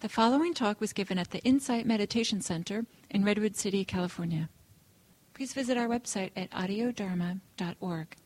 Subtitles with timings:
[0.00, 4.48] The following talk was given at the Insight Meditation Center in Redwood City, California.
[5.34, 8.16] Please visit our website at audiodharma.org.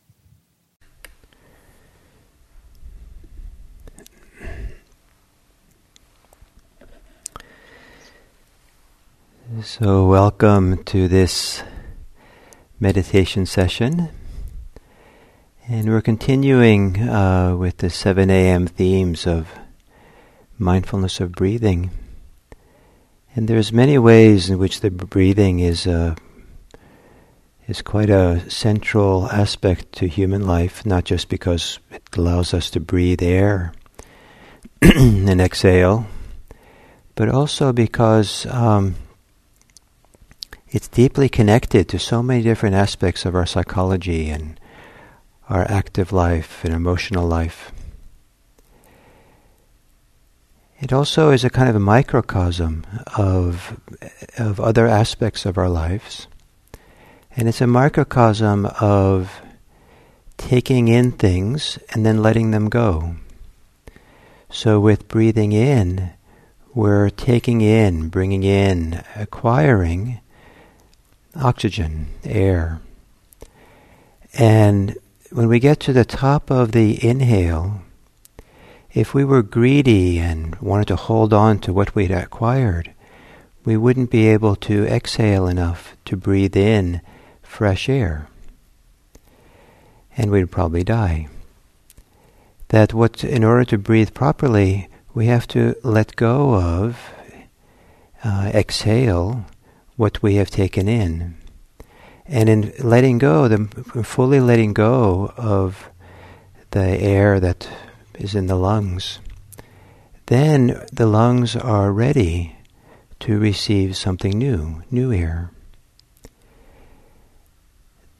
[9.64, 11.64] So, welcome to this
[12.78, 14.10] meditation session.
[15.66, 18.68] And we're continuing uh, with the 7 a.m.
[18.68, 19.48] themes of
[20.58, 21.90] mindfulness of breathing.
[23.34, 26.14] And there's many ways in which the breathing is uh,
[27.66, 32.80] is quite a central aspect to human life, not just because it allows us to
[32.80, 33.72] breathe air
[34.82, 36.06] and exhale,
[37.14, 38.94] but also because um,
[40.68, 44.60] it's deeply connected to so many different aspects of our psychology and
[45.48, 47.72] our active life and emotional life.
[50.84, 52.84] It also is a kind of a microcosm
[53.16, 53.80] of,
[54.36, 56.26] of other aspects of our lives.
[57.34, 59.40] And it's a microcosm of
[60.36, 63.16] taking in things and then letting them go.
[64.50, 66.10] So with breathing in,
[66.74, 70.20] we're taking in, bringing in, acquiring
[71.34, 72.82] oxygen, air.
[74.34, 74.98] And
[75.32, 77.80] when we get to the top of the inhale,
[78.94, 82.92] if we were greedy and wanted to hold on to what we'd acquired,
[83.64, 87.00] we wouldn't be able to exhale enough to breathe in
[87.42, 88.28] fresh air.
[90.16, 91.26] And we'd probably die.
[92.68, 97.12] That what, in order to breathe properly, we have to let go of,
[98.22, 99.44] uh, exhale
[99.96, 101.36] what we have taken in.
[102.26, 103.66] And in letting go, the
[104.04, 105.90] fully letting go of
[106.70, 107.68] the air that
[108.18, 109.18] is in the lungs,
[110.26, 112.56] then the lungs are ready
[113.20, 115.50] to receive something new, new air.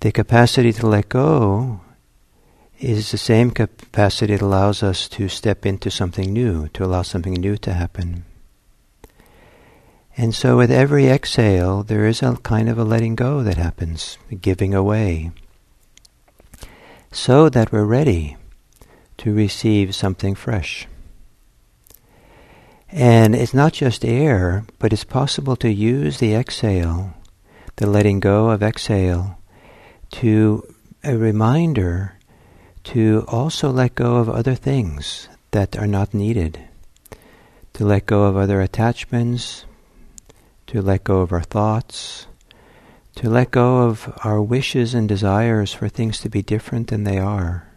[0.01, 1.81] The capacity to let go
[2.79, 7.33] is the same capacity that allows us to step into something new, to allow something
[7.33, 8.25] new to happen.
[10.17, 14.19] And so with every exhale, there is a kind of a letting go that happens,
[14.41, 15.33] giving away,
[17.11, 18.37] so that we're ready
[19.19, 20.87] to receive something fresh.
[22.91, 27.15] And it's not just air, but it's possible to use the exhale,
[27.77, 29.39] the letting go of exhale,
[30.13, 30.63] to
[31.03, 32.15] a reminder
[32.85, 36.61] to also let go of other things that are not needed,
[37.73, 39.65] to let go of other attachments,
[40.69, 42.27] to let go of our thoughts,
[43.17, 47.19] to let go of our wishes and desires for things to be different than they
[47.19, 47.74] are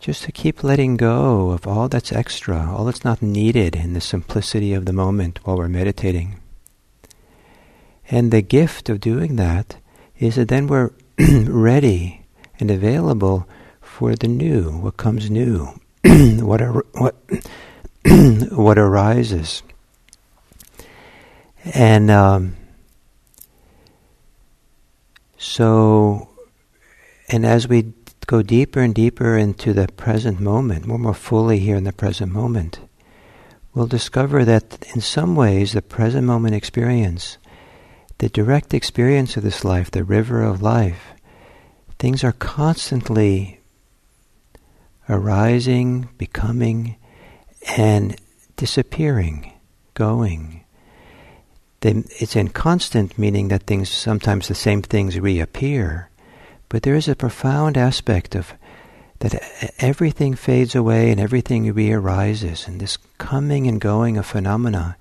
[0.00, 4.00] just to keep letting go of all that's extra, all that's not needed in the
[4.00, 6.40] simplicity of the moment while we're meditating.
[8.10, 9.76] And the gift of doing that
[10.18, 10.90] is that then we're
[11.46, 12.22] ready
[12.58, 13.46] and available
[13.82, 15.68] for the new, what comes new,
[16.04, 17.16] what, ar- what,
[18.52, 19.62] what arises.
[21.74, 22.56] And um,
[25.36, 26.30] so,
[27.28, 27.92] and as we
[28.30, 31.92] go deeper and deeper into the present moment, more and more fully here in the
[31.92, 32.78] present moment,
[33.74, 37.38] we'll discover that in some ways the present moment experience,
[38.18, 41.08] the direct experience of this life, the river of life,
[41.98, 43.58] things are constantly
[45.08, 46.94] arising, becoming,
[47.76, 48.14] and
[48.56, 49.52] disappearing,
[49.94, 50.62] going.
[51.82, 56.09] it's in constant meaning that things sometimes the same things reappear
[56.70, 58.54] but there is a profound aspect of
[59.18, 59.34] that
[59.80, 64.96] everything fades away and everything re-arises, and this coming and going of phenomena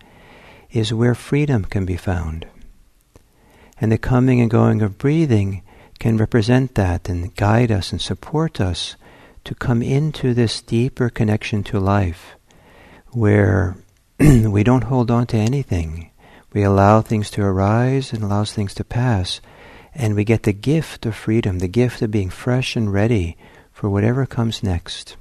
[0.71, 2.45] is where freedom can be found.
[3.79, 5.61] And the coming and going of breathing
[5.99, 8.95] can represent that and guide us and support us
[9.45, 12.35] to come into this deeper connection to life,
[13.11, 13.77] where
[14.19, 16.09] we don't hold on to anything.
[16.51, 19.39] We allow things to arise and allows things to pass
[19.99, 23.35] and we get the gift of freedom, the gift of being fresh and ready
[23.73, 25.17] for whatever comes next.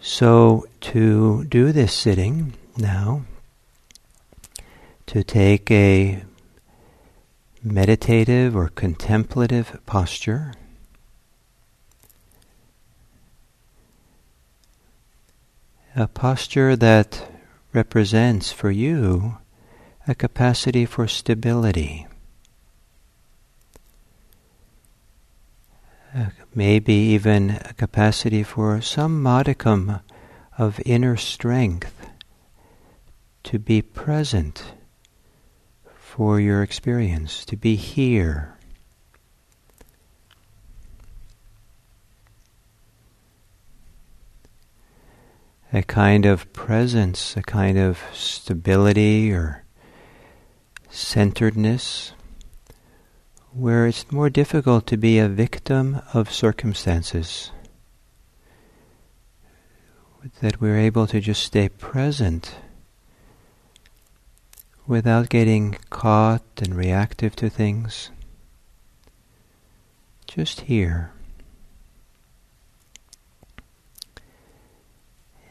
[0.00, 3.22] So, to do this sitting now,
[5.06, 6.24] to take a
[7.64, 10.52] meditative or contemplative posture,
[15.96, 17.30] a posture that
[17.72, 19.38] represents for you
[20.06, 22.05] a capacity for stability.
[26.54, 30.00] Maybe even a capacity for some modicum
[30.58, 32.08] of inner strength
[33.42, 34.72] to be present
[35.94, 38.56] for your experience, to be here.
[45.72, 49.64] A kind of presence, a kind of stability or
[50.88, 52.12] centeredness,
[53.56, 57.50] where it's more difficult to be a victim of circumstances.
[60.42, 62.56] That we're able to just stay present
[64.86, 68.10] without getting caught and reactive to things.
[70.26, 71.12] Just here.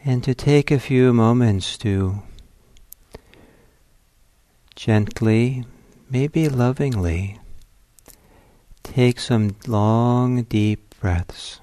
[0.03, 2.21] And to take a few moments to
[4.75, 5.65] gently,
[6.11, 7.39] maybe lovingly,
[8.85, 11.59] take some long, deep breaths.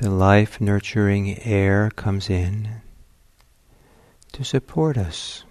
[0.00, 2.80] the life nurturing air comes in
[4.32, 5.44] to support us.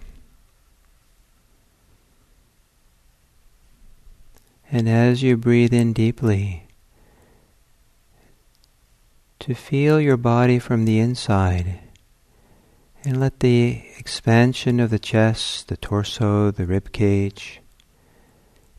[4.72, 6.66] And as you breathe in deeply,
[9.38, 11.78] to feel your body from the inside
[13.04, 17.60] and let the expansion of the chest, the torso, the rib cage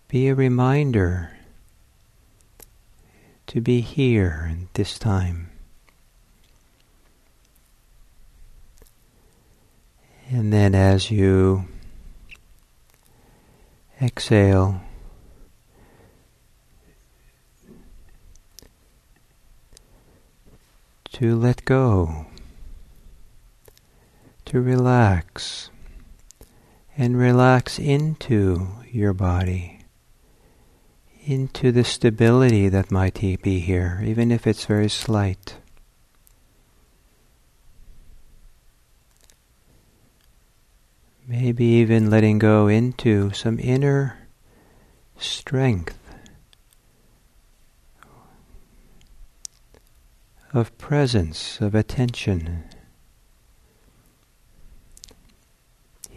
[0.08, 1.38] be a reminder
[3.48, 5.50] to be here in this time.
[10.30, 11.66] And then as you
[14.02, 14.82] exhale,
[21.14, 22.28] to let go,
[24.52, 25.70] to relax,
[26.98, 29.80] and relax into your body,
[31.24, 35.56] into the stability that might be here, even if it's very slight.
[41.26, 44.28] Maybe even letting go into some inner
[45.18, 45.98] strength
[50.54, 52.66] of presence, of attention.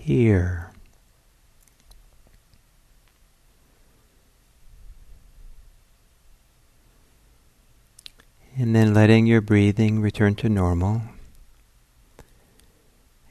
[0.05, 0.71] Here.
[8.59, 11.01] And then letting your breathing return to normal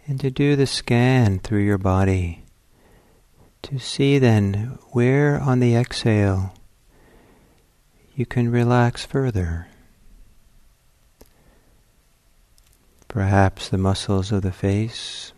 [0.08, 2.44] and to do the scan through your body
[3.62, 6.56] to see then where on the exhale
[8.16, 9.68] you can relax further.
[13.08, 15.33] Perhaps the muscles of the face.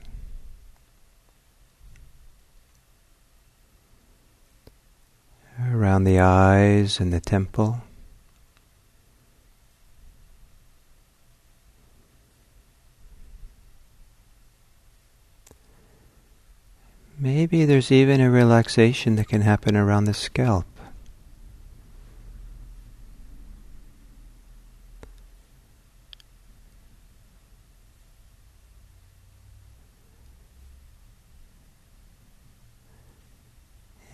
[5.58, 7.82] Around the eyes and the temple.
[17.18, 20.66] Maybe there's even a relaxation that can happen around the scalp.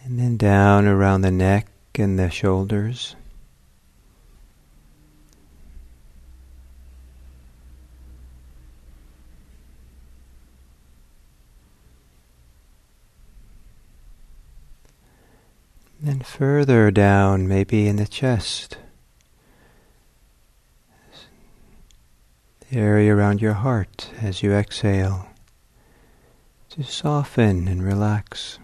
[0.04, 3.16] And then down around the neck and the shoulders.
[16.04, 18.80] And further down, maybe in the chest,
[22.68, 25.28] the area around your heart as you exhale,
[26.72, 28.58] to soften and relax.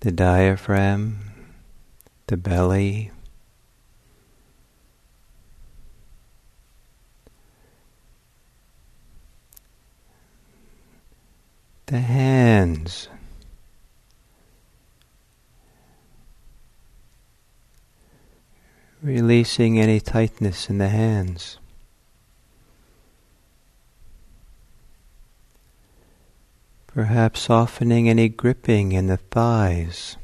[0.00, 1.18] The diaphragm,
[2.28, 3.10] the belly,
[11.86, 13.08] the hands.
[19.02, 21.58] Releasing any tightness in the hands.
[26.98, 30.16] Perhaps softening any gripping in the thighs.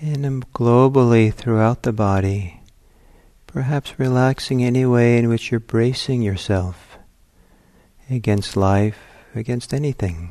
[0.00, 2.62] And globally throughout the body,
[3.46, 6.96] perhaps relaxing any way in which you're bracing yourself
[8.08, 8.98] against life,
[9.34, 10.30] against anything.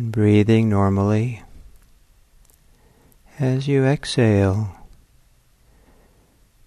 [0.00, 1.42] And breathing normally.
[3.38, 4.74] As you exhale,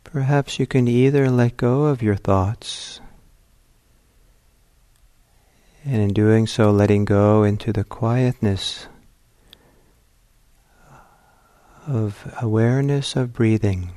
[0.03, 3.01] perhaps you can either let go of your thoughts,
[5.83, 8.85] and in doing so, letting go into the quietness
[11.87, 13.89] of awareness of breathing.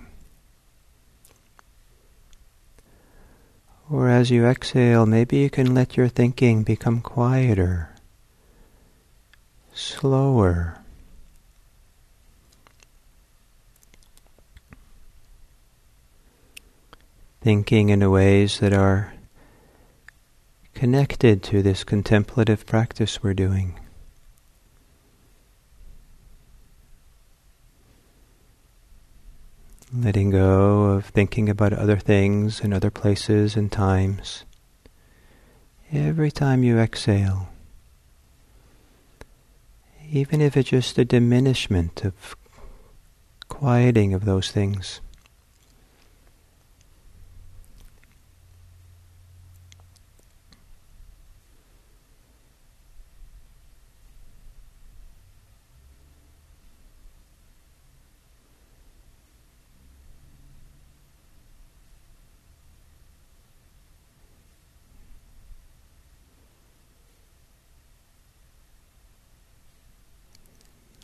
[3.90, 7.90] Or as you exhale, maybe you can let your thinking become quieter,
[9.76, 10.78] slower.
[17.42, 19.12] Thinking in ways that are
[20.74, 23.78] connected to this contemplative practice we're doing.
[29.94, 34.44] letting go of thinking about other things and other places and times.
[35.92, 37.48] Every time you exhale,
[40.10, 42.36] even if it's just a diminishment of
[43.48, 45.00] quieting of those things.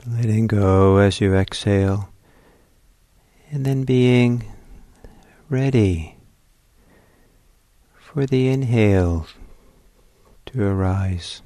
[0.05, 2.11] Letting go as you exhale,
[3.51, 4.45] and then being
[5.49, 6.17] ready
[7.95, 9.27] for the inhale
[10.45, 11.41] to arise.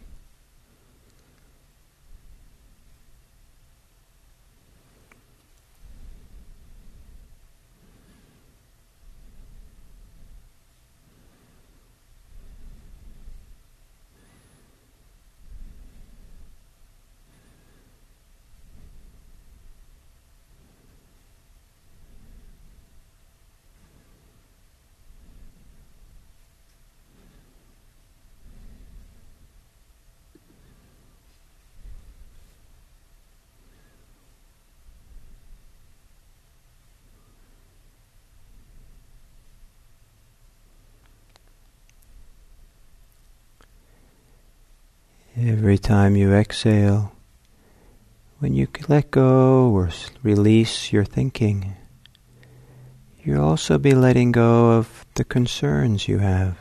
[45.39, 47.13] Every time you exhale,
[48.39, 49.91] when you let go or
[50.23, 51.77] release your thinking,
[53.23, 56.57] you'll also be letting go of the concerns you have,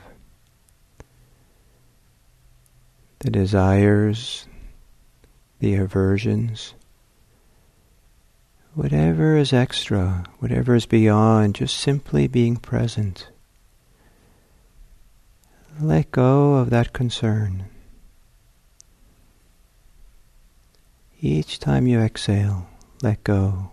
[3.20, 4.46] the desires,
[5.60, 6.74] the aversions,
[8.74, 13.30] whatever is extra, whatever is beyond, just simply being present.
[15.80, 17.70] Let go of that concern.
[21.26, 22.68] Each time you exhale,
[23.02, 23.72] let go.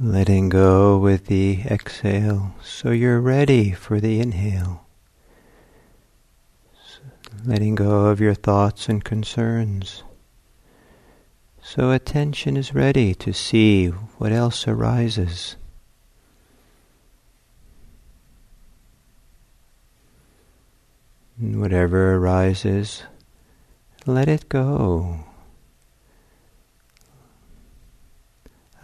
[0.00, 4.86] Letting go with the exhale so you're ready for the inhale.
[7.44, 10.04] Letting go of your thoughts and concerns.
[11.60, 15.56] So attention is ready to see what else arises.
[21.40, 23.02] And whatever arises,
[24.06, 25.27] let it go.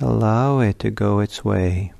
[0.04, 1.94] Allow it to go its way.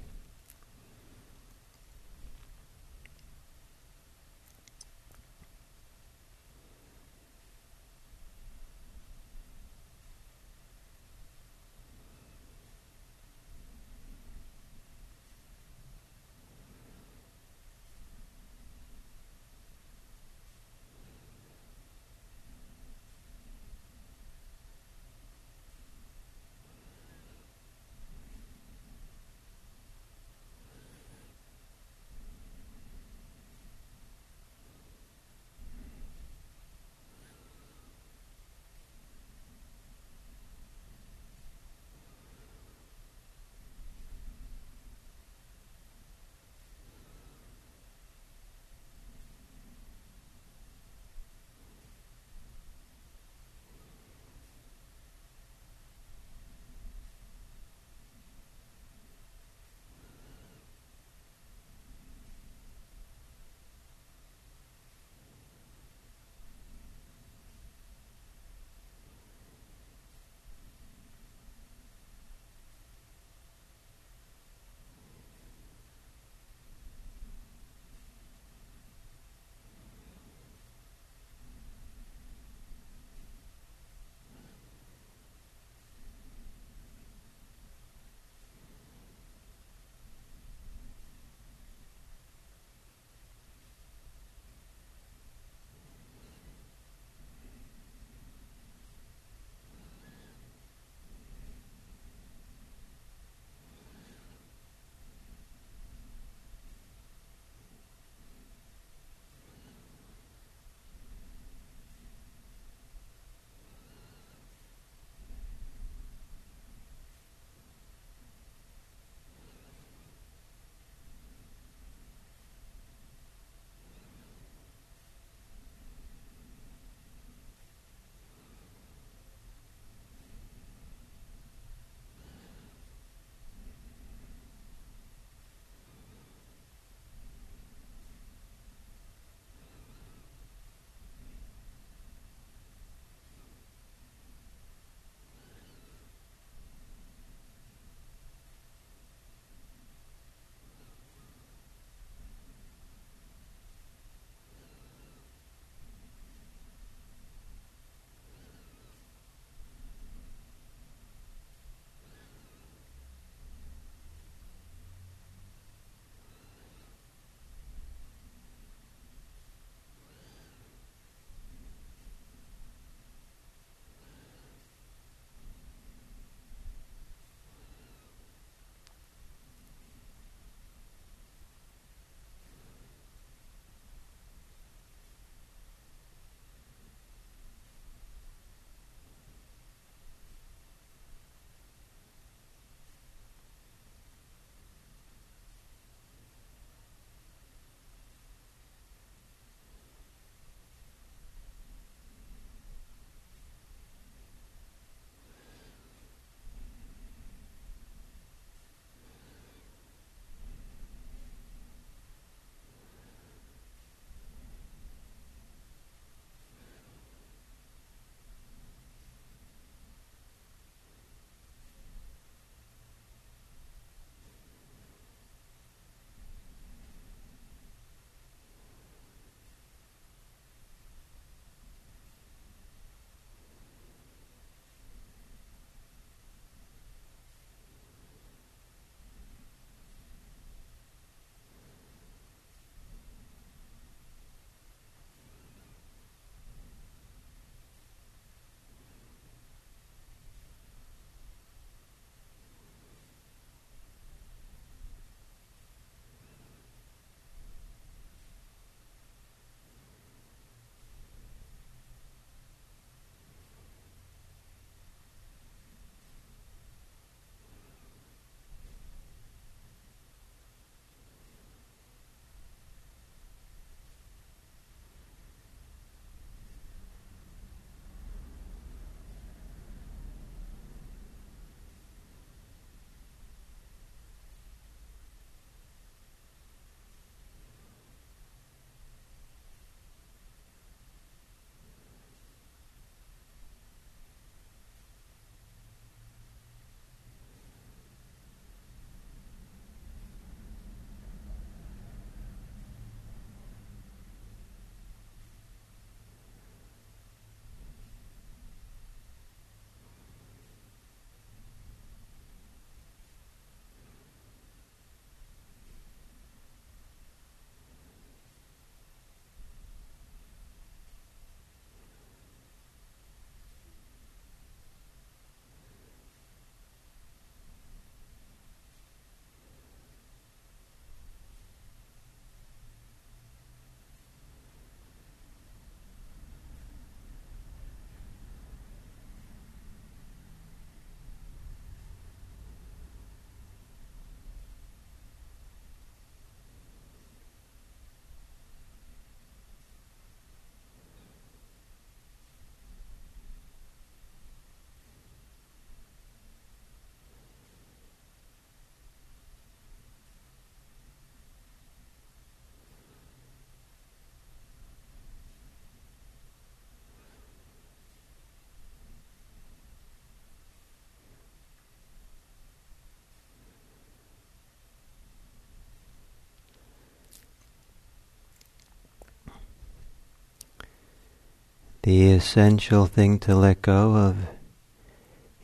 [381.84, 384.16] The essential thing to let go of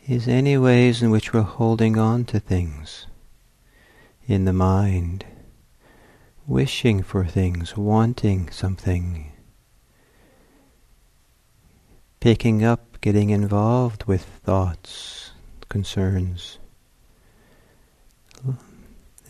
[0.09, 3.07] is any ways in which we're holding on to things
[4.27, 5.27] in the mind,
[6.47, 9.33] wishing for things, wanting something,
[12.21, 15.33] picking up, getting involved with thoughts,
[15.69, 16.59] concerns.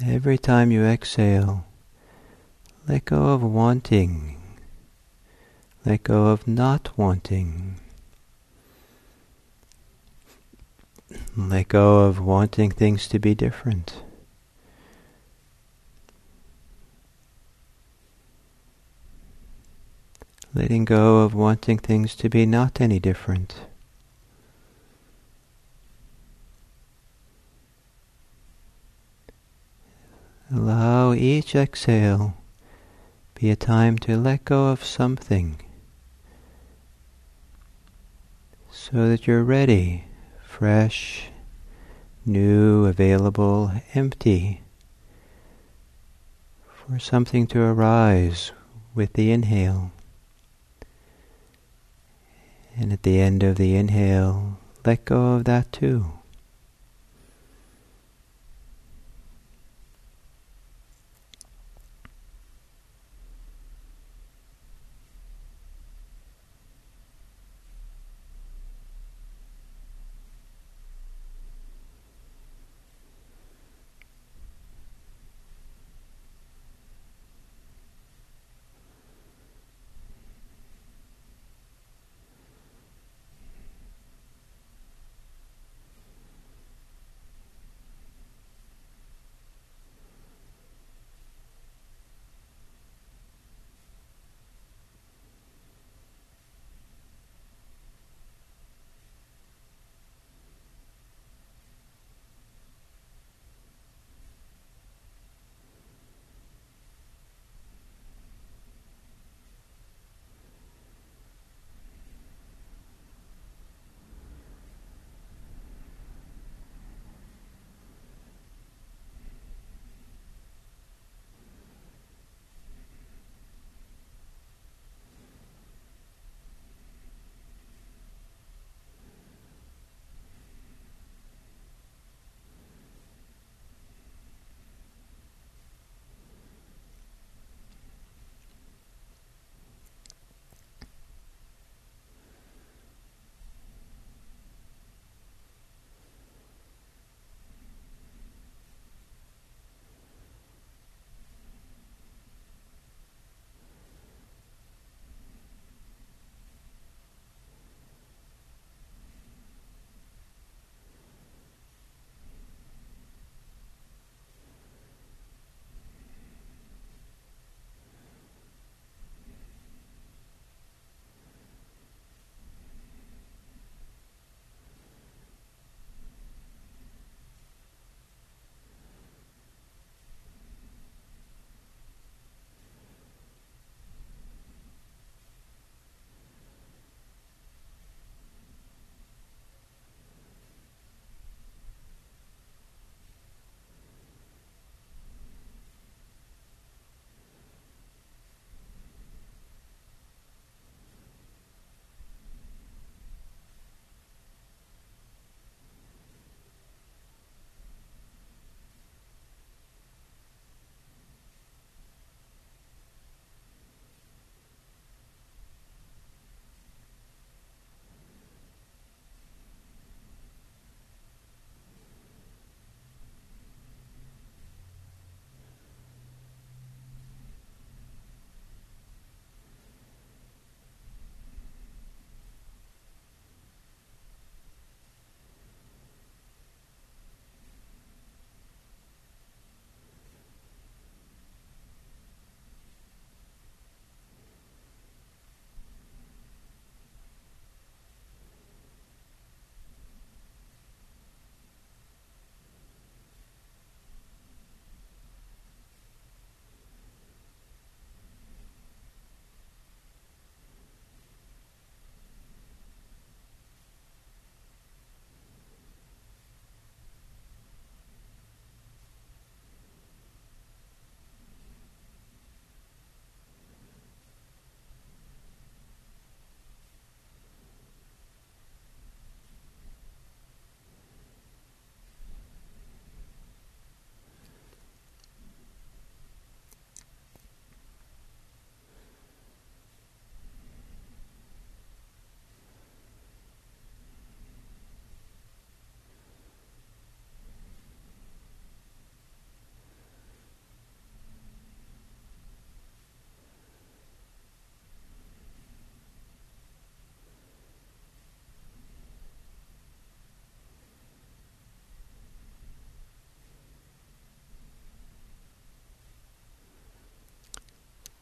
[0.00, 1.66] Every time you exhale,
[2.86, 4.39] let go of wanting,
[5.84, 7.76] let go of not wanting.
[11.36, 14.02] Let go of wanting things to be different.
[20.52, 23.54] Letting go of wanting things to be not any different.
[30.52, 32.34] Allow each exhale
[33.34, 35.58] be a time to let go of something
[38.80, 40.04] so that you're ready,
[40.42, 41.28] fresh,
[42.24, 44.62] new, available, empty,
[46.66, 48.52] for something to arise
[48.94, 49.92] with the inhale.
[52.74, 56.12] And at the end of the inhale, let go of that too.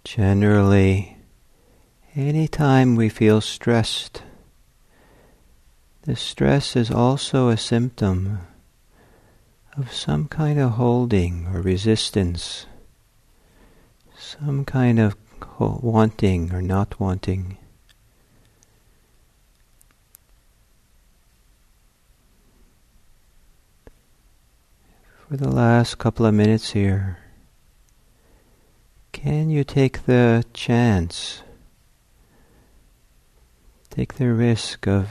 [0.09, 1.18] Generally,
[2.14, 4.23] anytime we feel stressed,
[6.05, 8.38] the stress is also a symptom
[9.77, 12.64] of some kind of holding or resistance,
[14.16, 15.14] some kind of
[15.61, 17.59] wanting or not wanting.
[25.29, 27.18] For the last couple of minutes here,
[29.12, 31.42] can you take the chance,
[33.90, 35.09] take the risk of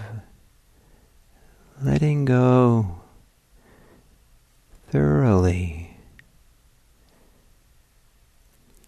[1.82, 3.02] letting go
[4.90, 5.98] thoroughly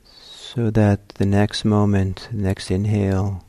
[0.03, 3.45] so that the next moment, next inhale,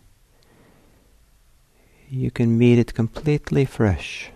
[2.11, 4.31] you can meet it completely fresh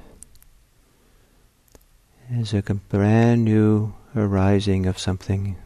[2.31, 5.57] as a brand new arising of something.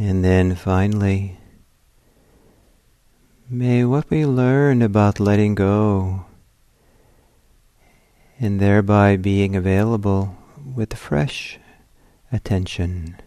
[0.00, 1.36] And then finally,
[3.50, 6.24] may what we learn about letting go
[8.38, 10.38] and thereby being available
[10.74, 11.60] with fresh
[12.32, 13.20] attention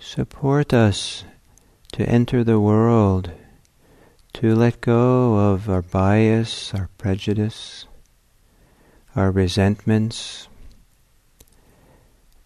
[0.00, 1.22] support us
[1.92, 3.30] to enter the world,
[4.32, 7.86] to let go of our bias, our prejudice,
[9.14, 10.48] our resentments,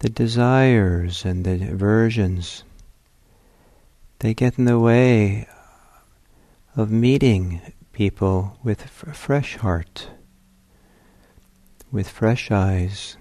[0.04, 2.62] the desires and the aversions,
[4.18, 5.48] they get in the way
[6.76, 10.08] of meeting people with a fresh heart,
[11.90, 13.16] with fresh eyes.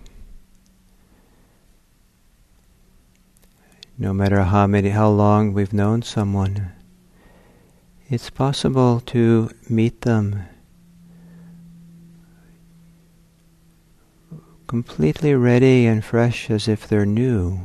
[3.97, 6.73] No matter how many, how long we've known someone,
[8.09, 10.43] it's possible to meet them
[14.73, 17.59] completely ready and fresh as if they're new,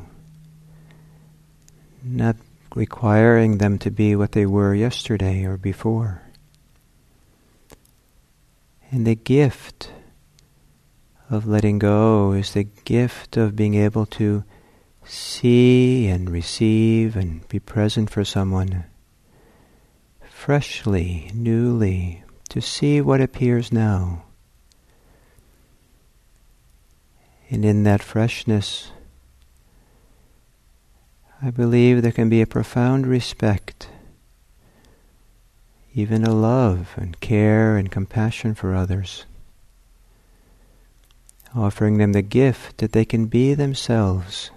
[2.05, 2.37] not
[2.75, 6.21] requiring them to be what they were yesterday or before.
[8.91, 9.91] And the gift
[11.31, 14.45] of letting go is the gift of being able to
[15.03, 18.85] see and receive and be present for someone
[20.29, 24.28] freshly, newly, to see what appears now.
[27.51, 28.91] And in that freshness,
[31.41, 33.89] I believe there can be a profound respect,
[35.95, 39.25] even a love and care and compassion for others,
[41.55, 44.51] offering them the gift that they can be themselves.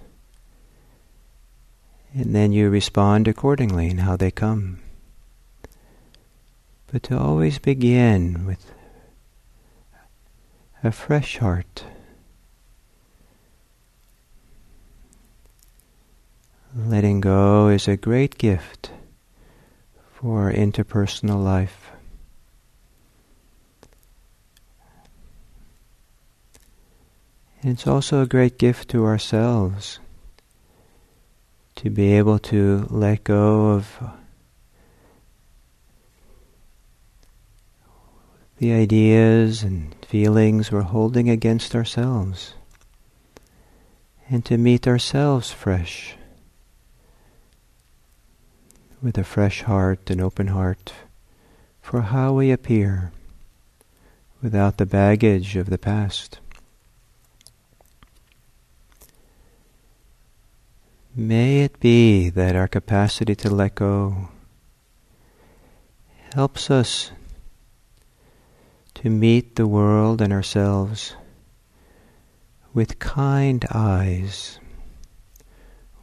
[2.14, 4.80] And then you respond accordingly in how they come.
[6.92, 8.70] But to always begin with
[10.84, 11.84] a fresh heart.
[16.74, 18.90] Letting go is a great gift
[20.14, 21.90] for interpersonal life.
[27.60, 30.00] And it's also a great gift to ourselves
[31.76, 34.00] to be able to let go of
[38.56, 42.54] the ideas and feelings we're holding against ourselves
[44.30, 46.16] and to meet ourselves fresh
[49.02, 50.92] with a fresh heart, an open heart,
[51.80, 53.10] for how we appear
[54.40, 56.38] without the baggage of the past.
[61.14, 64.28] May it be that our capacity to let go
[66.34, 67.10] helps us
[68.94, 71.14] to meet the world and ourselves
[72.72, 74.58] with kind eyes,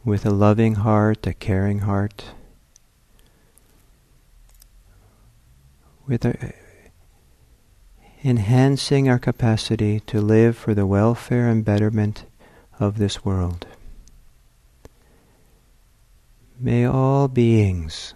[0.04, 2.26] with a loving heart, a caring heart,
[6.10, 6.52] with a,
[8.24, 12.24] enhancing our capacity to live for the welfare and betterment
[12.80, 13.64] of this world.
[16.58, 18.12] May all beings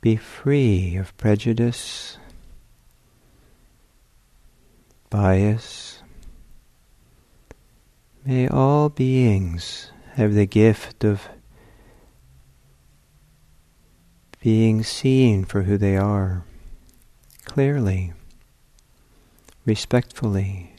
[0.00, 2.16] be free of prejudice,
[5.10, 6.00] bias.
[8.24, 11.28] May all beings have the gift of
[14.46, 16.44] being seen for who they are,
[17.44, 18.12] clearly,
[19.64, 20.72] respectfully.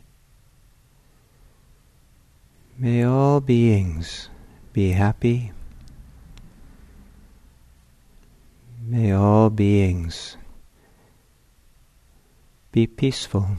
[2.77, 4.29] May all beings
[4.71, 5.51] be happy.
[8.81, 10.37] May all beings
[12.71, 13.57] be peaceful.